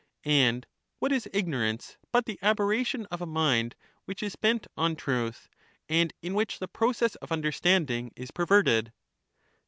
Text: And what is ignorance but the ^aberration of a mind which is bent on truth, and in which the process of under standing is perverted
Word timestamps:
And 0.25 0.65
what 0.97 1.11
is 1.11 1.29
ignorance 1.31 1.97
but 2.11 2.25
the 2.25 2.39
^aberration 2.41 3.05
of 3.11 3.21
a 3.21 3.27
mind 3.27 3.75
which 4.05 4.23
is 4.23 4.35
bent 4.35 4.65
on 4.75 4.95
truth, 4.95 5.47
and 5.87 6.11
in 6.23 6.33
which 6.33 6.57
the 6.57 6.67
process 6.67 7.13
of 7.17 7.31
under 7.31 7.51
standing 7.51 8.11
is 8.15 8.31
perverted 8.31 8.93